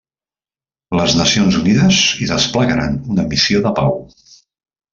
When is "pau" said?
3.83-3.95